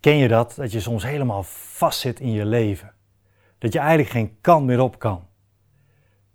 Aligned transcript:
Ken 0.00 0.16
je 0.16 0.28
dat? 0.28 0.54
Dat 0.56 0.72
je 0.72 0.80
soms 0.80 1.02
helemaal 1.02 1.42
vastzit 1.42 2.20
in 2.20 2.32
je 2.32 2.44
leven. 2.44 2.92
Dat 3.58 3.72
je 3.72 3.78
eigenlijk 3.78 4.10
geen 4.10 4.36
kant 4.40 4.66
meer 4.66 4.80
op 4.80 4.98
kan. 4.98 5.28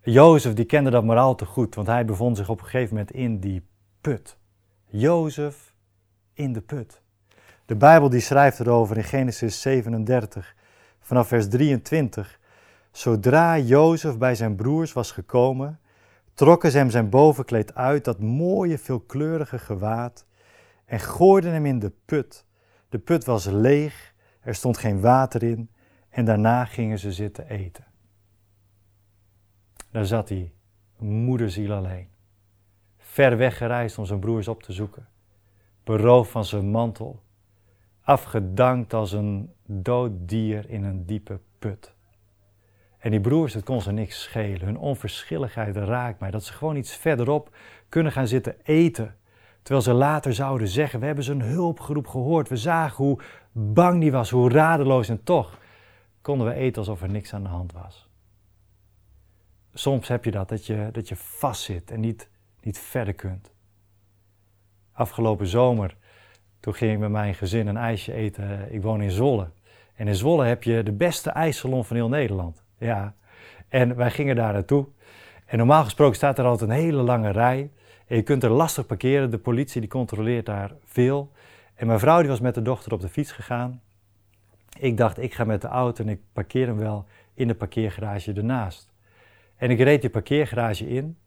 Jozef 0.01 0.53
die 0.53 0.65
kende 0.65 0.89
dat 0.89 1.03
maar 1.03 1.17
al 1.17 1.35
te 1.35 1.45
goed, 1.45 1.75
want 1.75 1.87
hij 1.87 2.05
bevond 2.05 2.37
zich 2.37 2.49
op 2.49 2.59
een 2.59 2.65
gegeven 2.65 2.95
moment 2.95 3.11
in 3.11 3.39
die 3.39 3.67
put. 4.01 4.37
Jozef 4.85 5.73
in 6.33 6.53
de 6.53 6.61
put. 6.61 7.01
De 7.65 7.75
Bijbel 7.75 8.09
die 8.09 8.19
schrijft 8.19 8.59
erover 8.59 8.97
in 8.97 9.03
Genesis 9.03 9.61
37 9.61 10.55
vanaf 10.99 11.27
vers 11.27 11.49
23. 11.49 12.39
Zodra 12.91 13.57
Jozef 13.57 14.17
bij 14.17 14.35
zijn 14.35 14.55
broers 14.55 14.93
was 14.93 15.11
gekomen, 15.11 15.79
trokken 16.33 16.71
ze 16.71 16.77
hem 16.77 16.89
zijn 16.89 17.09
bovenkleed 17.09 17.75
uit, 17.75 18.03
dat 18.03 18.19
mooie 18.19 18.77
veelkleurige 18.77 19.59
gewaad, 19.59 20.25
en 20.85 20.99
gooiden 20.99 21.51
hem 21.51 21.65
in 21.65 21.79
de 21.79 21.91
put. 22.05 22.45
De 22.89 22.97
put 22.97 23.25
was 23.25 23.45
leeg, 23.45 24.13
er 24.39 24.55
stond 24.55 24.77
geen 24.77 25.01
water 25.01 25.43
in, 25.43 25.69
en 26.09 26.25
daarna 26.25 26.65
gingen 26.65 26.99
ze 26.99 27.11
zitten 27.11 27.47
eten. 27.47 27.85
Daar 29.91 30.05
zat 30.05 30.29
hij, 30.29 30.53
moederziel 30.97 31.73
alleen, 31.73 32.07
ver 32.97 33.37
weggereisd 33.37 33.97
om 33.97 34.05
zijn 34.05 34.19
broers 34.19 34.47
op 34.47 34.63
te 34.63 34.73
zoeken, 34.73 35.07
beroofd 35.83 36.31
van 36.31 36.45
zijn 36.45 36.71
mantel, 36.71 37.23
afgedankt 38.01 38.93
als 38.93 39.11
een 39.11 39.53
dood 39.65 40.11
dier 40.15 40.69
in 40.69 40.83
een 40.83 41.05
diepe 41.05 41.39
put. 41.59 41.95
En 43.05 43.11
die 43.11 43.21
broers, 43.21 43.53
het 43.53 43.63
kon 43.63 43.81
ze 43.81 43.91
niks 43.91 44.23
schelen. 44.23 44.65
Hun 44.65 44.77
onverschilligheid 44.77 45.75
raakt 45.75 46.19
mij. 46.19 46.31
Dat 46.31 46.43
ze 46.43 46.53
gewoon 46.53 46.75
iets 46.75 46.95
verderop 46.95 47.55
kunnen 47.89 48.11
gaan 48.11 48.27
zitten 48.27 48.55
eten. 48.63 49.15
Terwijl 49.65 49.85
ze 49.85 49.93
later 49.93 50.33
zouden 50.33 50.67
zeggen: 50.67 50.99
We 50.99 51.05
hebben 51.05 51.23
zijn 51.23 51.41
hulpgeroep 51.41 52.07
gehoord. 52.07 52.49
We 52.49 52.57
zagen 52.57 53.05
hoe 53.05 53.19
bang 53.51 54.01
die 54.01 54.11
was, 54.11 54.29
hoe 54.29 54.49
radeloos. 54.49 55.09
En 55.09 55.23
toch 55.23 55.59
konden 56.21 56.47
we 56.47 56.53
eten 56.53 56.77
alsof 56.77 57.01
er 57.01 57.09
niks 57.09 57.33
aan 57.33 57.43
de 57.43 57.49
hand 57.49 57.71
was. 57.71 58.09
Soms 59.73 60.07
heb 60.07 60.25
je 60.25 60.31
dat, 60.31 60.49
dat 60.49 60.65
je, 60.65 60.89
dat 60.91 61.07
je 61.07 61.15
vastzit 61.15 61.91
en 61.91 61.99
niet, 61.99 62.29
niet 62.61 62.79
verder 62.79 63.13
kunt. 63.13 63.51
Afgelopen 64.91 65.47
zomer, 65.47 65.95
toen 66.59 66.73
ging 66.73 66.93
ik 66.93 66.99
met 66.99 67.09
mijn 67.09 67.35
gezin 67.35 67.67
een 67.67 67.77
ijsje 67.77 68.13
eten. 68.13 68.73
Ik 68.73 68.81
woon 68.81 69.01
in 69.01 69.11
Zwolle. 69.11 69.49
En 69.95 70.07
in 70.07 70.15
Zwolle 70.15 70.45
heb 70.45 70.63
je 70.63 70.83
de 70.83 70.91
beste 70.91 71.29
ijssalon 71.29 71.85
van 71.85 71.95
heel 71.95 72.09
Nederland. 72.09 72.63
Ja. 72.77 73.15
En 73.67 73.95
wij 73.95 74.11
gingen 74.11 74.35
daar 74.35 74.53
naartoe. 74.53 74.87
En 75.45 75.57
normaal 75.57 75.83
gesproken 75.83 76.15
staat 76.15 76.37
er 76.37 76.45
altijd 76.45 76.69
een 76.69 76.75
hele 76.75 77.01
lange 77.01 77.31
rij. 77.31 77.71
En 78.07 78.15
je 78.15 78.21
kunt 78.21 78.43
er 78.43 78.49
lastig 78.49 78.85
parkeren. 78.85 79.31
De 79.31 79.37
politie 79.37 79.81
die 79.81 79.89
controleert 79.89 80.45
daar 80.45 80.71
veel. 80.83 81.31
En 81.75 81.87
mijn 81.87 81.99
vrouw 81.99 82.19
die 82.19 82.29
was 82.29 82.39
met 82.39 82.55
de 82.55 82.61
dochter 82.61 82.93
op 82.93 83.01
de 83.01 83.09
fiets 83.09 83.31
gegaan. 83.31 83.81
Ik 84.79 84.97
dacht, 84.97 85.17
ik 85.17 85.33
ga 85.33 85.43
met 85.43 85.61
de 85.61 85.67
auto 85.67 86.03
en 86.03 86.09
ik 86.09 86.21
parkeer 86.33 86.67
hem 86.67 86.77
wel 86.77 87.05
in 87.33 87.47
de 87.47 87.55
parkeergarage 87.55 88.33
ernaast. 88.33 88.93
En 89.55 89.69
ik 89.69 89.79
reed 89.79 90.01
die 90.01 90.09
parkeergarage 90.09 90.87
in. 90.87 91.17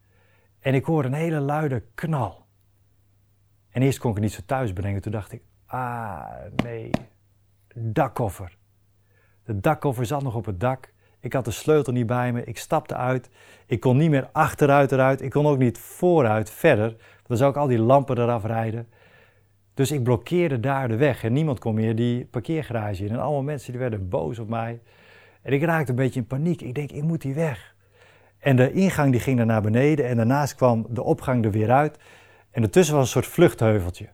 En 0.61 0.75
ik 0.75 0.85
hoorde 0.85 1.09
een 1.09 1.15
hele 1.15 1.41
luide 1.41 1.83
knal. 1.95 2.47
En 3.71 3.83
eerst 3.83 3.99
kon 3.99 4.11
ik 4.11 4.17
het 4.17 4.25
niet 4.25 4.35
zo 4.35 4.41
thuis 4.47 4.73
brengen. 4.73 5.01
Toen 5.01 5.13
dacht 5.13 5.33
ik, 5.33 5.43
ah 5.67 6.31
nee, 6.65 6.91
dakkoffer. 7.75 8.57
De 9.45 9.61
dakkoffer 9.61 10.07
zat 10.07 10.23
nog 10.23 10.35
op 10.35 10.45
het 10.47 10.61
dak. 10.61 10.93
Ik 11.21 11.33
had 11.33 11.45
de 11.45 11.51
sleutel 11.51 11.93
niet 11.93 12.07
bij 12.07 12.33
me. 12.33 12.45
Ik 12.45 12.59
stapte 12.59 12.95
uit. 12.95 13.31
Ik 13.67 13.81
kon 13.81 13.97
niet 13.97 14.11
meer 14.11 14.29
achteruit 14.33 14.93
eruit. 14.93 15.23
Ik 15.23 15.31
kon 15.31 15.47
ook 15.47 15.59
niet 15.59 15.79
vooruit 15.79 16.51
verder. 16.51 16.97
Dan 17.27 17.37
zou 17.37 17.51
ik 17.51 17.57
al 17.57 17.67
die 17.67 17.79
lampen 17.79 18.19
eraf 18.19 18.45
rijden. 18.45 18.89
Dus 19.75 19.91
ik 19.91 20.03
blokkeerde 20.03 20.61
daar 20.61 20.89
de 20.89 20.97
weg 20.97 21.25
en 21.25 21.33
niemand 21.33 21.59
kon 21.59 21.75
meer 21.75 21.97
die 21.97 22.25
parkeergarage 22.25 23.05
in. 23.05 23.11
En 23.11 23.19
allemaal 23.19 23.43
mensen 23.43 23.71
die 23.71 23.81
werden 23.81 24.09
boos 24.09 24.39
op 24.39 24.49
mij. 24.49 24.81
En 25.43 25.53
ik 25.53 25.63
raakte 25.63 25.91
een 25.91 25.97
beetje 25.97 26.21
in 26.21 26.27
paniek. 26.27 26.63
Ik 26.63 26.75
denk, 26.75 26.93
ik 26.93 27.03
moet 27.03 27.21
die 27.21 27.35
weg. 27.35 27.75
En 28.39 28.57
de 28.57 28.73
ingang 28.73 29.11
die 29.11 29.21
ging 29.21 29.39
er 29.39 29.47
naar 29.47 29.63
beneden 29.63 30.07
en 30.07 30.17
daarnaast 30.17 30.55
kwam 30.55 30.87
de 30.89 31.03
opgang 31.03 31.45
er 31.45 31.51
weer 31.51 31.71
uit. 31.71 31.99
En 32.51 32.63
ertussen 32.63 32.95
was 32.95 33.05
een 33.05 33.11
soort 33.11 33.27
vluchtheuveltje. 33.27 34.09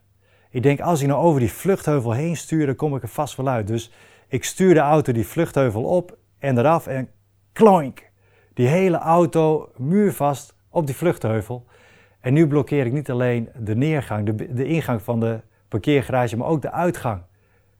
Ik 0.49 0.63
denk, 0.63 0.79
als 0.79 1.01
ik 1.01 1.07
nou 1.07 1.23
over 1.23 1.39
die 1.39 1.51
vluchtheuvel 1.51 2.11
heen 2.11 2.35
stuur, 2.35 2.65
dan 2.65 2.75
kom 2.75 2.95
ik 2.95 3.01
er 3.01 3.07
vast 3.07 3.35
wel 3.35 3.47
uit. 3.47 3.67
Dus 3.67 3.91
ik 4.27 4.43
stuur 4.43 4.73
de 4.73 4.79
auto 4.79 5.11
die 5.13 5.27
vluchtheuvel 5.27 5.83
op 5.83 6.17
en 6.39 6.57
eraf 6.57 6.87
en 6.87 7.09
kloink. 7.53 8.11
Die 8.53 8.67
hele 8.67 8.97
auto 8.97 9.71
muurvast 9.77 10.55
op 10.69 10.85
die 10.85 10.95
vluchtheuvel. 10.95 11.65
En 12.19 12.33
nu 12.33 12.47
blokkeer 12.47 12.85
ik 12.85 12.91
niet 12.91 13.09
alleen 13.09 13.49
de 13.57 13.75
neergang, 13.75 14.25
de, 14.25 14.53
de 14.53 14.65
ingang 14.65 15.01
van 15.01 15.19
de 15.19 15.39
parkeergarage, 15.67 16.37
maar 16.37 16.47
ook 16.47 16.61
de 16.61 16.71
uitgang. 16.71 17.21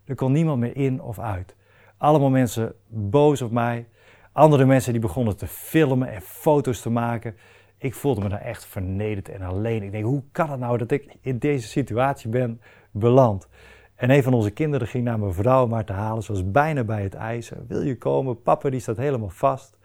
Er 0.05 0.15
kon 0.15 0.31
niemand 0.31 0.59
meer 0.59 0.75
in 0.75 1.01
of 1.01 1.19
uit. 1.19 1.55
Allemaal 1.97 2.29
mensen 2.29 2.73
boos 2.87 3.41
op 3.41 3.51
mij. 3.51 3.87
Andere 4.31 4.65
mensen 4.65 4.91
die 4.91 5.01
begonnen 5.01 5.37
te 5.37 5.47
filmen 5.47 6.11
en 6.11 6.21
foto's 6.21 6.81
te 6.81 6.89
maken. 6.89 7.35
Ik 7.77 7.93
voelde 7.93 8.21
me 8.21 8.29
daar 8.29 8.41
echt 8.41 8.65
vernederd 8.65 9.29
en 9.29 9.41
alleen. 9.41 9.83
Ik 9.83 9.91
denk, 9.91 10.05
hoe 10.05 10.23
kan 10.31 10.49
het 10.49 10.59
nou 10.59 10.77
dat 10.77 10.91
ik 10.91 11.15
in 11.21 11.37
deze 11.37 11.67
situatie 11.67 12.29
ben 12.29 12.61
beland? 12.91 13.47
En 13.95 14.09
een 14.09 14.23
van 14.23 14.33
onze 14.33 14.51
kinderen 14.51 14.87
ging 14.87 15.03
naar 15.03 15.19
mijn 15.19 15.33
vrouw 15.33 15.67
maar 15.67 15.85
te 15.85 15.93
halen. 15.93 16.23
Ze 16.23 16.31
was 16.31 16.51
bijna 16.51 16.83
bij 16.83 17.03
het 17.03 17.13
ijzer. 17.13 17.57
Wil 17.67 17.81
je 17.81 17.97
komen? 17.97 18.41
Papa 18.41 18.69
die 18.69 18.79
staat 18.79 18.97
helemaal 18.97 19.29
vast. 19.29 19.77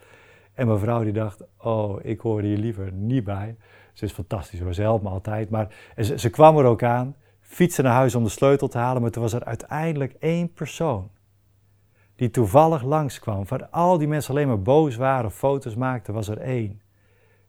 En 0.54 0.66
mijn 0.66 0.78
vrouw 0.78 1.02
die 1.02 1.12
dacht, 1.12 1.42
oh, 1.56 1.98
ik 2.02 2.20
hoor 2.20 2.40
hier 2.42 2.56
liever 2.56 2.92
niet 2.92 3.24
bij. 3.24 3.56
Ze 3.92 4.04
is 4.04 4.12
fantastisch 4.12 4.60
hoor, 4.60 4.74
ze 4.74 4.82
helpt 4.82 5.02
me 5.02 5.08
altijd. 5.08 5.50
Maar 5.50 5.74
ze, 5.96 6.18
ze 6.18 6.30
kwam 6.30 6.58
er 6.58 6.64
ook 6.64 6.82
aan, 6.82 7.16
fietste 7.40 7.82
naar 7.82 7.92
huis 7.92 8.14
om 8.14 8.24
de 8.24 8.30
sleutel 8.30 8.68
te 8.68 8.78
halen. 8.78 9.02
Maar 9.02 9.10
toen 9.10 9.22
was 9.22 9.32
er 9.32 9.44
uiteindelijk 9.44 10.12
één 10.18 10.52
persoon 10.52 11.10
die 12.16 12.30
toevallig 12.30 12.82
langskwam. 12.82 13.46
Van 13.46 13.70
al 13.70 13.98
die 13.98 14.08
mensen 14.08 14.34
alleen 14.34 14.48
maar 14.48 14.62
boos 14.62 14.96
waren 14.96 15.30
foto's 15.30 15.74
maakten, 15.74 16.14
was 16.14 16.28
er 16.28 16.38
één 16.38 16.80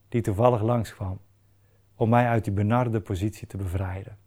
die 0.10 0.22
toevallig 0.22 0.62
langskwam. 0.62 1.20
Om 1.96 2.10
mij 2.10 2.28
uit 2.28 2.44
die 2.44 2.54
benarde 2.54 3.02
positie 3.02 3.48
te 3.48 3.58
bevrijden. 3.58 4.18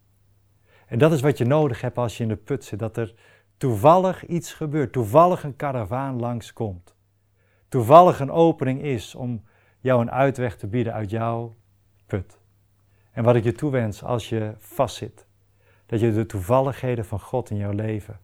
En 0.87 0.99
dat 0.99 1.13
is 1.13 1.21
wat 1.21 1.39
je 1.39 1.45
nodig 1.45 1.81
hebt 1.81 1.99
als 1.99 2.17
je 2.17 2.23
in 2.23 2.29
de 2.29 2.37
put 2.37 2.65
zit. 2.65 2.79
Dat 2.79 2.97
er 2.97 3.15
toevallig 3.57 4.27
iets 4.27 4.53
gebeurt. 4.53 4.93
Toevallig 4.93 5.45
een 5.45 5.57
karavaan 5.57 6.21
langskomt. 6.21 6.95
Toevallig 7.69 8.21
een 8.21 8.31
opening 8.31 8.83
is 8.83 9.15
om 9.15 9.45
jou 9.81 10.01
een 10.01 10.11
uitweg 10.11 10.57
te 10.57 10.67
bieden 10.67 10.93
uit 10.93 11.11
jouw 11.11 11.55
put. 12.07 12.39
En 13.11 13.25
wat 13.25 13.35
ik 13.35 13.45
je 13.45 13.53
toewens 13.53 14.03
als 14.03 14.29
je 14.29 14.55
vastzit. 14.59 15.27
Dat 15.87 16.01
je 16.01 16.13
de 16.13 16.27
toevalligheden 16.27 17.05
van 17.05 17.21
God 17.21 17.51
in 17.51 17.57
jouw 17.57 17.73
leven 17.73 18.21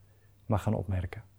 mag 0.47 0.63
gaan 0.63 0.75
opmerken. 0.75 1.30